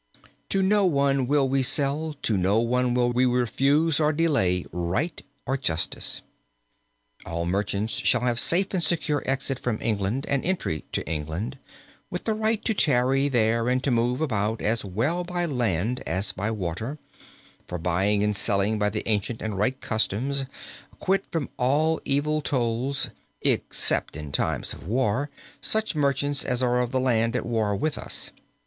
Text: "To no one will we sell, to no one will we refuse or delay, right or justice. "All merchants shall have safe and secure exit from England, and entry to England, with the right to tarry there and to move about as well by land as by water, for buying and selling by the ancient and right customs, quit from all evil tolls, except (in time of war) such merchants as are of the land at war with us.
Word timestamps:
"To 0.49 0.63
no 0.63 0.83
one 0.83 1.27
will 1.27 1.47
we 1.47 1.61
sell, 1.61 2.15
to 2.23 2.35
no 2.35 2.57
one 2.59 2.95
will 2.95 3.13
we 3.13 3.27
refuse 3.27 3.99
or 3.99 4.11
delay, 4.11 4.65
right 4.71 5.21
or 5.45 5.55
justice. 5.57 6.23
"All 7.23 7.45
merchants 7.45 7.93
shall 7.93 8.21
have 8.21 8.39
safe 8.39 8.73
and 8.73 8.81
secure 8.81 9.21
exit 9.27 9.59
from 9.59 9.79
England, 9.79 10.25
and 10.27 10.43
entry 10.43 10.85
to 10.93 11.07
England, 11.07 11.59
with 12.09 12.23
the 12.23 12.33
right 12.33 12.65
to 12.65 12.73
tarry 12.73 13.29
there 13.29 13.69
and 13.69 13.83
to 13.83 13.91
move 13.91 14.21
about 14.21 14.59
as 14.59 14.83
well 14.83 15.23
by 15.23 15.45
land 15.45 16.01
as 16.07 16.31
by 16.31 16.49
water, 16.49 16.97
for 17.67 17.77
buying 17.77 18.23
and 18.23 18.35
selling 18.35 18.79
by 18.79 18.89
the 18.89 19.07
ancient 19.07 19.39
and 19.39 19.55
right 19.59 19.79
customs, 19.81 20.47
quit 20.99 21.27
from 21.31 21.47
all 21.57 22.01
evil 22.05 22.41
tolls, 22.41 23.11
except 23.43 24.17
(in 24.17 24.31
time 24.31 24.63
of 24.73 24.87
war) 24.87 25.29
such 25.61 25.93
merchants 25.93 26.43
as 26.43 26.63
are 26.63 26.81
of 26.81 26.91
the 26.91 26.99
land 26.99 27.35
at 27.35 27.45
war 27.45 27.75
with 27.75 27.99
us. 27.99 28.31